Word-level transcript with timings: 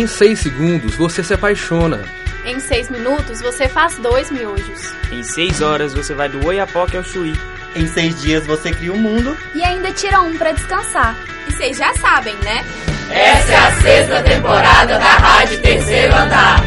Em 0.00 0.06
6 0.06 0.38
segundos 0.38 0.96
você 0.96 1.22
se 1.22 1.34
apaixona. 1.34 2.02
Em 2.46 2.58
6 2.58 2.88
minutos 2.88 3.42
você 3.42 3.68
faz 3.68 3.98
dois 3.98 4.30
miojos. 4.30 4.94
Em 5.12 5.22
6 5.22 5.60
horas 5.60 5.92
você 5.92 6.14
vai 6.14 6.26
do 6.26 6.42
Oiapoque 6.46 6.96
ao 6.96 7.04
Chuí. 7.04 7.34
Em 7.76 7.86
6 7.86 8.22
dias 8.22 8.46
você 8.46 8.72
cria 8.72 8.94
o 8.94 8.96
um 8.96 8.98
mundo. 8.98 9.36
E 9.54 9.62
ainda 9.62 9.92
tira 9.92 10.22
um 10.22 10.38
para 10.38 10.52
descansar. 10.52 11.14
E 11.46 11.52
vocês 11.52 11.76
já 11.76 11.92
sabem, 11.96 12.34
né? 12.36 12.64
Essa 13.12 13.52
é 13.52 13.56
a 13.56 13.72
sexta 13.82 14.22
temporada 14.22 14.98
da 14.98 15.16
Rádio 15.18 15.60
Terceiro 15.60 16.14
Andar. 16.14 16.60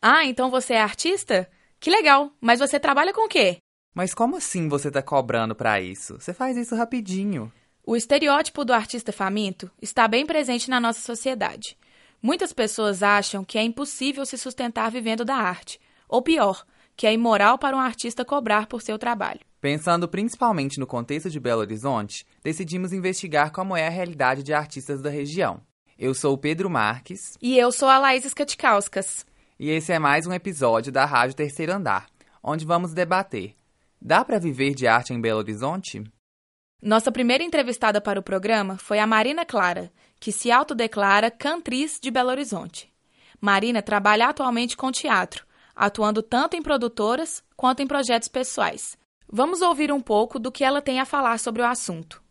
Ah, 0.00 0.24
então 0.24 0.50
você 0.50 0.72
é 0.72 0.80
artista? 0.80 1.46
Que 1.78 1.90
legal, 1.90 2.32
mas 2.40 2.58
você 2.58 2.80
trabalha 2.80 3.12
com 3.12 3.26
o 3.26 3.28
quê? 3.28 3.58
Mas 3.94 4.14
como 4.14 4.38
assim 4.38 4.66
você 4.66 4.90
tá 4.90 5.02
cobrando 5.02 5.54
para 5.54 5.78
isso? 5.78 6.18
Você 6.18 6.32
faz 6.32 6.56
isso 6.56 6.74
rapidinho. 6.74 7.52
O 7.90 7.96
estereótipo 7.96 8.64
do 8.64 8.72
artista 8.72 9.10
faminto 9.10 9.68
está 9.82 10.06
bem 10.06 10.24
presente 10.24 10.70
na 10.70 10.78
nossa 10.78 11.00
sociedade. 11.00 11.76
Muitas 12.22 12.52
pessoas 12.52 13.02
acham 13.02 13.42
que 13.42 13.58
é 13.58 13.64
impossível 13.64 14.24
se 14.24 14.38
sustentar 14.38 14.88
vivendo 14.92 15.24
da 15.24 15.34
arte, 15.34 15.80
ou 16.08 16.22
pior, 16.22 16.64
que 16.96 17.04
é 17.04 17.12
imoral 17.12 17.58
para 17.58 17.76
um 17.76 17.80
artista 17.80 18.24
cobrar 18.24 18.68
por 18.68 18.80
seu 18.80 18.96
trabalho. 18.96 19.40
Pensando 19.60 20.06
principalmente 20.06 20.78
no 20.78 20.86
contexto 20.86 21.28
de 21.28 21.40
Belo 21.40 21.62
Horizonte, 21.62 22.24
decidimos 22.44 22.92
investigar 22.92 23.50
como 23.50 23.76
é 23.76 23.88
a 23.88 23.90
realidade 23.90 24.44
de 24.44 24.54
artistas 24.54 25.02
da 25.02 25.10
região. 25.10 25.60
Eu 25.98 26.14
sou 26.14 26.34
o 26.34 26.38
Pedro 26.38 26.70
Marques. 26.70 27.36
E 27.42 27.58
eu 27.58 27.72
sou 27.72 27.88
a 27.88 27.98
Laís 27.98 28.24
Skatikauskas. 28.24 29.26
E 29.58 29.68
esse 29.68 29.92
é 29.92 29.98
mais 29.98 30.28
um 30.28 30.32
episódio 30.32 30.92
da 30.92 31.04
Rádio 31.04 31.34
Terceiro 31.34 31.72
Andar, 31.72 32.06
onde 32.40 32.64
vamos 32.64 32.94
debater: 32.94 33.56
dá 34.00 34.24
para 34.24 34.38
viver 34.38 34.76
de 34.76 34.86
arte 34.86 35.12
em 35.12 35.20
Belo 35.20 35.40
Horizonte? 35.40 36.04
Nossa 36.82 37.12
primeira 37.12 37.44
entrevistada 37.44 38.00
para 38.00 38.18
o 38.18 38.22
programa 38.22 38.78
foi 38.78 38.98
a 38.98 39.06
Marina 39.06 39.44
Clara, 39.44 39.92
que 40.18 40.32
se 40.32 40.50
autodeclara 40.50 41.30
cantriz 41.30 41.98
de 42.00 42.10
Belo 42.10 42.30
Horizonte. 42.30 42.90
Marina 43.38 43.82
trabalha 43.82 44.28
atualmente 44.28 44.78
com 44.78 44.90
teatro, 44.90 45.44
atuando 45.76 46.22
tanto 46.22 46.56
em 46.56 46.62
produtoras 46.62 47.42
quanto 47.54 47.82
em 47.82 47.86
projetos 47.86 48.28
pessoais. 48.28 48.96
Vamos 49.30 49.60
ouvir 49.60 49.92
um 49.92 50.00
pouco 50.00 50.38
do 50.38 50.50
que 50.50 50.64
ela 50.64 50.80
tem 50.80 51.00
a 51.00 51.04
falar 51.04 51.38
sobre 51.38 51.60
o 51.60 51.66
assunto. 51.66 52.22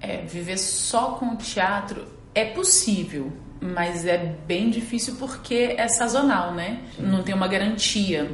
É, 0.00 0.22
viver 0.22 0.58
só 0.58 1.12
com 1.12 1.36
teatro 1.36 2.04
é 2.34 2.44
possível, 2.46 3.32
mas 3.60 4.04
é 4.04 4.18
bem 4.18 4.70
difícil 4.70 5.14
porque 5.20 5.76
é 5.78 5.86
sazonal, 5.86 6.52
né? 6.52 6.82
Não 6.98 7.22
tem 7.22 7.32
uma 7.32 7.46
garantia. 7.46 8.28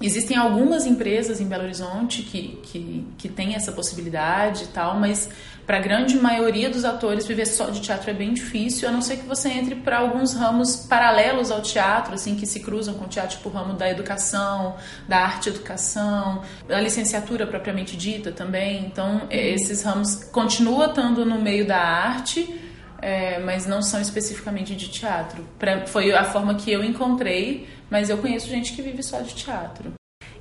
Existem 0.00 0.36
algumas 0.36 0.86
empresas 0.86 1.40
em 1.40 1.46
Belo 1.46 1.62
Horizonte 1.64 2.22
que, 2.22 2.58
que, 2.62 3.06
que 3.16 3.28
têm 3.28 3.54
essa 3.54 3.72
possibilidade 3.72 4.64
e 4.64 4.66
tal, 4.68 4.98
mas 4.98 5.28
para 5.66 5.78
a 5.78 5.80
grande 5.80 6.18
maioria 6.18 6.68
dos 6.68 6.84
atores 6.84 7.26
viver 7.26 7.46
só 7.46 7.70
de 7.70 7.80
teatro 7.80 8.10
é 8.10 8.12
bem 8.12 8.34
difícil, 8.34 8.88
a 8.88 8.92
não 8.92 9.00
ser 9.00 9.18
que 9.18 9.26
você 9.26 9.48
entre 9.48 9.76
para 9.76 9.98
alguns 9.98 10.34
ramos 10.34 10.76
paralelos 10.76 11.50
ao 11.50 11.62
teatro, 11.62 12.14
assim, 12.14 12.34
que 12.34 12.44
se 12.44 12.60
cruzam 12.60 12.94
com 12.94 13.06
o 13.06 13.08
teatro, 13.08 13.36
tipo 13.36 13.48
o 13.48 13.52
ramo 13.52 13.72
da 13.74 13.88
educação, 13.88 14.76
da 15.08 15.18
arte 15.18 15.48
educação, 15.48 16.42
da 16.68 16.80
licenciatura 16.80 17.46
propriamente 17.46 17.96
dita 17.96 18.30
também. 18.30 18.84
Então, 18.84 19.22
esses 19.30 19.82
ramos 19.82 20.24
continuam 20.24 20.86
estando 20.86 21.24
no 21.24 21.40
meio 21.40 21.66
da 21.66 21.78
arte, 21.78 22.60
é, 23.00 23.38
mas 23.38 23.66
não 23.66 23.82
são 23.82 24.00
especificamente 24.00 24.74
de 24.74 24.88
teatro. 24.88 25.46
Pra, 25.58 25.86
foi 25.86 26.12
a 26.12 26.24
forma 26.24 26.54
que 26.54 26.72
eu 26.72 26.82
encontrei, 26.82 27.68
mas 27.90 28.10
eu 28.10 28.18
conheço 28.18 28.48
gente 28.48 28.72
que 28.72 28.82
vive 28.82 29.02
só 29.02 29.20
de 29.20 29.34
teatro. 29.34 29.92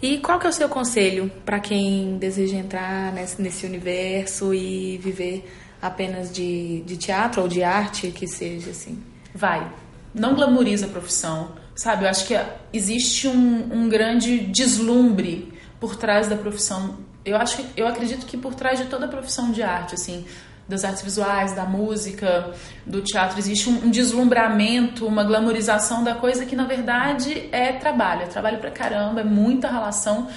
E 0.01 0.17
qual 0.17 0.37
que 0.37 0.45
é 0.45 0.49
o 0.49 0.53
seu 0.53 0.67
conselho 0.67 1.31
para 1.45 1.61
quem 1.61 2.17
deseja 2.17 2.57
entrar 2.57 3.13
nesse, 3.13 3.41
nesse, 3.41 3.65
universo 3.65 4.53
e 4.53 4.97
viver 4.97 5.49
apenas 5.81 6.29
de, 6.29 6.81
de 6.81 6.97
teatro 6.97 7.41
ou 7.41 7.47
de 7.47 7.63
arte, 7.63 8.11
que 8.11 8.27
seja 8.27 8.71
assim? 8.71 9.01
Vai. 9.33 9.65
Não 10.13 10.35
glamoriza 10.35 10.87
a 10.87 10.89
profissão, 10.89 11.53
sabe? 11.73 12.03
Eu 12.03 12.09
acho 12.09 12.27
que 12.27 12.37
existe 12.73 13.29
um, 13.29 13.69
um 13.71 13.87
grande 13.87 14.39
deslumbre 14.39 15.53
por 15.79 15.95
trás 15.95 16.27
da 16.27 16.35
profissão. 16.35 16.97
Eu 17.23 17.37
acho 17.37 17.65
eu 17.77 17.87
acredito 17.87 18.25
que 18.25 18.37
por 18.37 18.53
trás 18.53 18.79
de 18.79 18.85
toda 18.87 19.05
a 19.05 19.09
profissão 19.09 19.51
de 19.51 19.63
arte, 19.63 19.95
assim, 19.95 20.25
das 20.67 20.83
artes 20.85 21.01
visuais, 21.01 21.53
da 21.53 21.65
música, 21.65 22.51
do 22.85 23.01
teatro, 23.01 23.37
existe 23.37 23.69
um, 23.69 23.85
um 23.85 23.91
deslumbramento, 23.91 25.05
uma 25.05 25.23
glamorização 25.23 26.03
da 26.03 26.15
coisa 26.15 26.45
que 26.45 26.55
na 26.55 26.65
verdade 26.65 27.49
é 27.51 27.73
trabalho, 27.73 28.23
é 28.23 28.27
trabalho 28.27 28.59
pra 28.59 28.71
caramba, 28.71 29.21
é 29.21 29.23
muita 29.23 29.69
relação, 29.69 30.27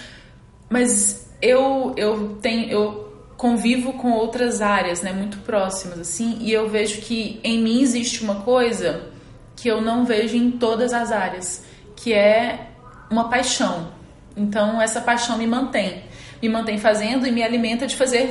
mas 0.68 1.30
eu 1.40 1.94
eu 1.96 2.38
tenho 2.42 2.68
eu 2.68 3.06
convivo 3.36 3.92
com 3.92 4.12
outras 4.12 4.62
áreas, 4.62 5.02
né, 5.02 5.12
muito 5.12 5.38
próximas 5.38 5.98
assim, 5.98 6.38
e 6.40 6.50
eu 6.52 6.68
vejo 6.68 7.02
que 7.02 7.38
em 7.44 7.62
mim 7.62 7.82
existe 7.82 8.24
uma 8.24 8.36
coisa 8.36 9.10
que 9.54 9.68
eu 9.68 9.80
não 9.80 10.04
vejo 10.04 10.36
em 10.36 10.50
todas 10.50 10.92
as 10.92 11.12
áreas, 11.12 11.64
que 11.94 12.12
é 12.12 12.68
uma 13.10 13.28
paixão. 13.28 13.94
Então 14.36 14.80
essa 14.80 15.00
paixão 15.00 15.38
me 15.38 15.46
mantém 15.46 16.02
me 16.46 16.52
mantém 16.52 16.78
fazendo 16.78 17.26
e 17.26 17.32
me 17.32 17.42
alimenta 17.42 17.86
de 17.86 17.96
fazer 17.96 18.28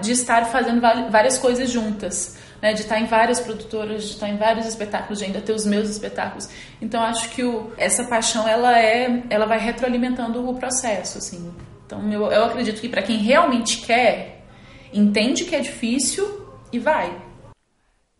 de 0.00 0.12
estar 0.12 0.44
fazendo 0.46 0.80
várias 0.80 1.38
coisas 1.38 1.70
juntas. 1.70 2.42
Né, 2.62 2.72
de 2.72 2.80
estar 2.80 2.98
em 2.98 3.04
várias 3.04 3.40
produtoras, 3.40 4.04
de 4.04 4.10
estar 4.12 4.26
em 4.26 4.38
vários 4.38 4.64
espetáculos, 4.64 5.18
de 5.18 5.26
ainda 5.26 5.38
ter 5.42 5.52
os 5.52 5.66
meus 5.66 5.90
espetáculos. 5.90 6.48
Então 6.80 7.02
acho 7.02 7.28
que 7.28 7.44
o, 7.44 7.70
essa 7.76 8.04
paixão 8.04 8.48
ela 8.48 8.78
é, 8.78 9.22
ela 9.28 9.44
vai 9.44 9.58
retroalimentando 9.58 10.48
o 10.48 10.54
processo, 10.54 11.18
assim. 11.18 11.54
Então 11.84 12.10
eu, 12.10 12.22
eu 12.32 12.44
acredito 12.46 12.80
que 12.80 12.88
para 12.88 13.02
quem 13.02 13.18
realmente 13.18 13.82
quer, 13.82 14.46
entende 14.94 15.44
que 15.44 15.54
é 15.54 15.60
difícil 15.60 16.48
e 16.72 16.78
vai. 16.78 17.14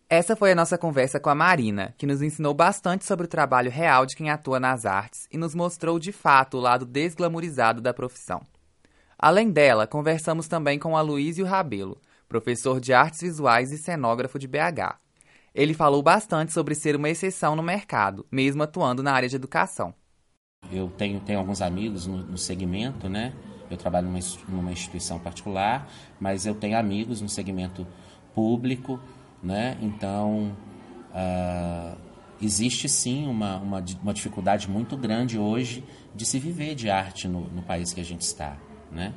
Essa 0.07 0.35
foi 0.35 0.51
a 0.51 0.55
nossa 0.55 0.77
conversa 0.77 1.19
com 1.19 1.31
a 1.31 1.35
Marina, 1.35 1.95
que 1.97 2.05
nos 2.05 2.21
ensinou 2.21 2.53
bastante 2.53 3.03
sobre 3.03 3.25
o 3.25 3.29
trabalho 3.29 3.71
real 3.71 4.05
de 4.05 4.15
quem 4.15 4.29
atua 4.29 4.59
nas 4.59 4.85
artes 4.85 5.27
e 5.31 5.37
nos 5.39 5.55
mostrou 5.55 5.97
de 5.97 6.11
fato 6.11 6.57
o 6.57 6.61
lado 6.61 6.85
desglamorizado 6.85 7.81
da 7.81 7.91
profissão. 7.91 8.43
Além 9.17 9.49
dela, 9.51 9.87
conversamos 9.87 10.47
também 10.47 10.77
com 10.77 10.97
Aloysio 10.97 11.45
Rabelo, 11.45 11.99
professor 12.27 12.79
de 12.79 12.93
artes 12.93 13.21
visuais 13.21 13.71
e 13.71 13.77
cenógrafo 13.77 14.37
de 14.37 14.47
BH. 14.47 14.99
Ele 15.53 15.73
falou 15.73 16.03
bastante 16.03 16.51
sobre 16.51 16.75
ser 16.75 16.95
uma 16.95 17.09
exceção 17.09 17.55
no 17.55 17.63
mercado, 17.63 18.25
mesmo 18.29 18.61
atuando 18.61 19.01
na 19.01 19.13
área 19.13 19.29
de 19.29 19.35
educação. 19.35 19.93
Eu 20.71 20.89
tenho, 20.89 21.19
tenho 21.21 21.39
alguns 21.39 21.61
amigos 21.61 22.07
no, 22.07 22.17
no 22.17 22.37
segmento, 22.37 23.07
né? 23.07 23.33
Eu 23.69 23.77
trabalho 23.77 24.07
numa, 24.07 24.19
numa 24.49 24.71
instituição 24.71 25.17
particular, 25.17 25.89
mas 26.19 26.45
eu 26.45 26.53
tenho 26.53 26.77
amigos 26.77 27.21
no 27.21 27.29
segmento 27.29 27.87
público, 28.33 28.99
né? 29.41 29.77
Então, 29.81 30.55
uh, 31.11 31.97
existe 32.41 32.89
sim 32.89 33.25
uma, 33.27 33.57
uma, 33.57 33.83
uma, 34.01 34.13
dificuldade 34.13 34.69
muito 34.69 34.97
grande 34.97 35.39
hoje 35.39 35.83
de 36.13 36.25
se 36.25 36.37
viver 36.37 36.75
de 36.75 36.89
arte 36.89 37.27
no, 37.27 37.41
no 37.49 37.61
país 37.61 37.93
que 37.93 38.01
a 38.01 38.05
gente 38.05 38.21
está. 38.21 38.57
Né? 38.91 39.13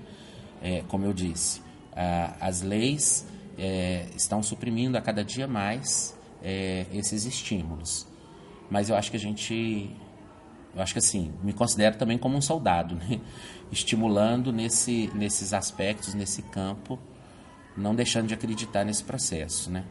É, 0.63 0.83
como 0.89 1.05
eu 1.05 1.13
disse, 1.13 1.63
a, 1.95 2.37
as 2.41 2.63
leis 2.63 3.27
é, 3.59 4.07
estão 4.15 4.43
suprimindo 4.43 4.97
a 4.97 5.01
cada 5.01 5.25
dia 5.25 5.47
mais 5.47 6.17
é, 6.43 6.87
esses 6.93 7.25
estímulos. 7.25 8.07
Mas 8.71 8.89
eu 8.89 8.97
acho 8.97 9.11
que 9.11 9.17
a 9.17 9.21
gente, 9.21 9.91
eu 10.75 10.83
acho 10.83 10.93
que 10.93 10.99
assim, 10.99 11.33
me 11.43 11.53
considero 11.53 11.97
também 11.97 12.19
como 12.19 12.37
um 12.37 12.41
soldado, 12.43 12.95
né? 12.95 13.21
estimulando 13.73 14.53
nesse, 14.53 15.11
nesses 15.15 15.53
aspectos, 15.53 16.15
nesse 16.15 16.43
campo, 16.43 16.99
não 17.77 17.95
deixando 17.95 18.27
de 18.27 18.35
acreditar 18.35 18.85
nesse 18.85 19.05
processo, 19.05 19.71
né? 19.71 19.85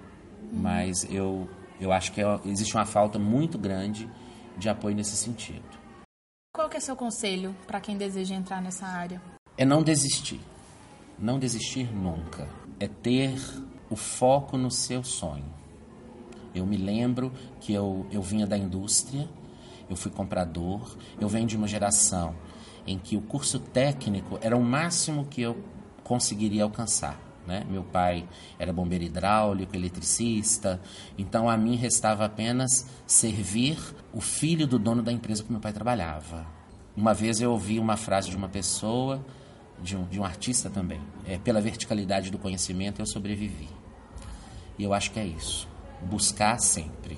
Mas 0.51 1.05
eu, 1.11 1.49
eu 1.79 1.91
acho 1.91 2.11
que 2.11 2.21
é, 2.21 2.39
existe 2.45 2.75
uma 2.75 2.85
falta 2.85 3.19
muito 3.19 3.57
grande 3.57 4.09
de 4.57 4.69
apoio 4.69 4.95
nesse 4.95 5.15
sentido. 5.15 5.77
Qual 6.53 6.69
que 6.69 6.77
é 6.77 6.79
seu 6.79 6.95
conselho 6.95 7.55
para 7.67 7.79
quem 7.79 7.97
deseja 7.97 8.33
entrar 8.33 8.61
nessa 8.61 8.85
área? 8.87 9.21
É 9.57 9.65
não 9.65 9.81
desistir. 9.81 10.39
Não 11.17 11.39
desistir 11.39 11.91
nunca. 11.93 12.47
É 12.79 12.87
ter 12.87 13.39
o 13.89 13.95
foco 13.95 14.57
no 14.57 14.69
seu 14.69 15.03
sonho. 15.03 15.45
Eu 16.53 16.65
me 16.65 16.77
lembro 16.77 17.31
que 17.59 17.73
eu, 17.73 18.05
eu 18.11 18.21
vinha 18.21 18.45
da 18.45 18.57
indústria, 18.57 19.27
eu 19.89 19.95
fui 19.95 20.11
comprador, 20.11 20.95
eu 21.19 21.27
venho 21.27 21.47
de 21.47 21.55
uma 21.55 21.67
geração 21.67 22.35
em 22.85 22.97
que 22.97 23.17
o 23.17 23.21
curso 23.21 23.59
técnico 23.59 24.39
era 24.41 24.55
o 24.55 24.63
máximo 24.63 25.25
que 25.25 25.41
eu 25.41 25.57
conseguiria 26.03 26.63
alcançar. 26.63 27.19
Né? 27.45 27.65
Meu 27.69 27.83
pai 27.83 28.27
era 28.59 28.73
bombeiro 28.73 29.05
hidráulico, 29.05 29.75
eletricista, 29.75 30.81
então 31.17 31.49
a 31.49 31.57
mim 31.57 31.75
restava 31.75 32.25
apenas 32.25 32.85
servir 33.05 33.77
o 34.13 34.19
filho 34.19 34.67
do 34.67 34.77
dono 34.77 35.01
da 35.01 35.11
empresa 35.11 35.43
que 35.43 35.51
meu 35.51 35.61
pai 35.61 35.71
trabalhava. 35.71 36.45
Uma 36.95 37.13
vez 37.13 37.39
eu 37.39 37.51
ouvi 37.51 37.79
uma 37.79 37.95
frase 37.95 38.29
de 38.29 38.35
uma 38.35 38.49
pessoa 38.49 39.23
de 39.79 39.95
um, 39.95 40.03
de 40.05 40.19
um 40.19 40.23
artista 40.23 40.69
também. 40.69 41.01
É, 41.25 41.37
pela 41.37 41.61
verticalidade 41.61 42.31
do 42.31 42.37
conhecimento 42.37 43.01
eu 43.01 43.05
sobrevivi. 43.05 43.69
E 44.77 44.83
eu 44.83 44.93
acho 44.93 45.11
que 45.11 45.19
é 45.19 45.25
isso. 45.25 45.67
Buscar 46.01 46.59
sempre. 46.59 47.17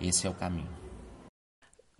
Esse 0.00 0.26
é 0.26 0.30
o 0.30 0.34
caminho. 0.34 0.76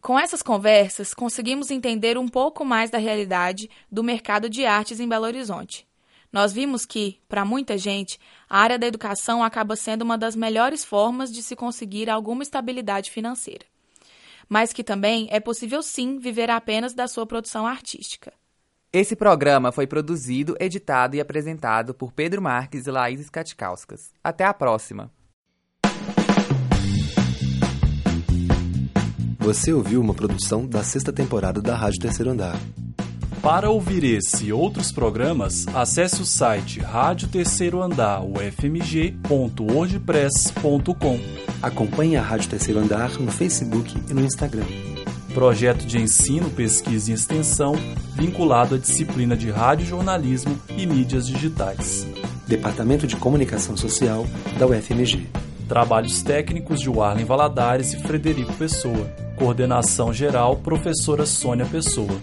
Com 0.06 0.19
essas 0.19 0.43
conversas, 0.43 1.12
conseguimos 1.12 1.70
entender 1.70 2.17
um 2.17 2.28
pouco 2.28 2.64
mais 2.64 2.90
da 2.90 2.99
realidade 2.99 3.69
do 3.90 4.05
mercado 4.05 4.49
de 4.49 4.64
artes 4.64 5.00
em 5.00 5.08
Belo 5.08 5.25
Horizonte. 5.25 5.87
nós 6.32 6.52
vimos 6.52 6.84
que, 6.84 7.19
para 7.28 7.46
muita 7.46 7.78
gente, 7.78 8.20
a 8.49 8.61
área 8.61 8.78
da 8.78 8.87
educação 8.87 9.43
acaba 9.43 9.75
sendo 9.75 10.02
uma 10.02 10.19
das 10.19 10.37
melhores 10.37 10.84
formas 10.84 11.32
de 11.32 11.43
se 11.43 11.56
conseguir 11.56 12.11
alguma 12.11 12.43
estabilidade 12.43 13.11
financeira. 13.11 13.64
Mas 14.49 14.73
que 14.73 14.84
também 14.84 15.28
é 15.31 15.40
possível 15.40 15.82
sim 15.82 16.19
viver 16.19 16.50
apenas 16.50 16.93
da 16.93 17.08
sua 17.08 17.26
produção 17.26 17.67
artística. 17.67 18.32
Esse 18.98 19.14
programa 19.14 19.70
foi 19.72 19.87
produzido, 19.87 20.56
editado 20.58 21.16
e 21.16 21.20
apresentado 21.20 21.93
por 21.93 22.12
Pedro 22.12 22.40
Marques 22.40 22.87
e 22.87 22.90
Laís 22.90 23.20
Skatikauskas. 23.20 24.08
Até 24.25 24.46
a 24.46 24.54
próxima! 24.54 25.12
Você 29.38 29.70
ouviu 29.70 30.00
uma 30.00 30.14
produção 30.14 30.66
da 30.66 30.82
sexta 30.82 31.12
temporada 31.12 31.60
da 31.60 31.76
Rádio 31.76 32.00
Terceiro 32.00 32.31
Andar. 32.31 32.58
Para 33.43 33.69
ouvir 33.69 34.02
esse 34.02 34.46
e 34.46 34.52
outros 34.54 34.90
programas, 34.90 35.69
acesse 35.75 36.22
o 36.22 36.25
site 36.25 36.81
Rádio 36.81 37.28
Terceiro 37.28 37.82
Andar, 37.82 38.25
ufmg.wordpress.com. 38.25 41.20
Acompanhe 41.60 42.16
a 42.16 42.22
Rádio 42.22 42.49
Terceiro 42.49 42.81
Andar 42.81 43.20
no 43.20 43.31
Facebook 43.31 43.94
e 44.08 44.14
no 44.14 44.25
Instagram. 44.25 44.64
Projeto 45.36 45.84
de 45.84 46.00
ensino, 46.00 46.48
pesquisa 46.48 47.10
e 47.10 47.14
extensão 47.14 47.74
vinculado 48.14 48.74
à 48.74 48.78
disciplina 48.78 49.36
de 49.36 49.50
rádio 49.50 49.84
jornalismo 49.84 50.58
e 50.78 50.86
mídias 50.86 51.26
digitais. 51.26 52.06
Departamento 52.48 53.06
de 53.06 53.16
Comunicação 53.16 53.76
Social 53.76 54.26
da 54.58 54.66
UFMG. 54.66 55.26
Trabalhos 55.68 56.22
técnicos 56.22 56.80
de 56.80 56.88
Warlen 56.88 57.26
Valadares 57.26 57.92
e 57.92 57.98
Frederico 57.98 58.54
Pessoa. 58.54 59.12
Coordenação 59.36 60.10
geral, 60.10 60.56
professora 60.56 61.26
Sônia 61.26 61.66
Pessoa. 61.66 62.18